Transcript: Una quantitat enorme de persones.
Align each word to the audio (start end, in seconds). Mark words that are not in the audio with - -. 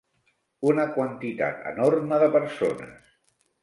Una 0.69 0.85
quantitat 0.95 1.63
enorme 1.75 2.23
de 2.27 2.35
persones. 2.41 3.19